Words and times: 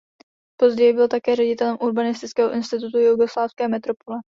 Později 0.57 0.93
byl 0.93 1.07
také 1.07 1.35
ředitelem 1.35 1.77
urbanistického 1.81 2.51
institutu 2.53 2.97
jugoslávské 2.99 3.67
metropole. 3.67 4.19